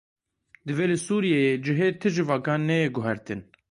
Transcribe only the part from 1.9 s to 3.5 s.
ti civakan neyê guhertin.